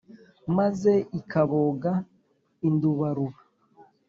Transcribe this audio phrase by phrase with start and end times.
[0.57, 1.91] maze ikaboga
[2.67, 3.39] indubaruba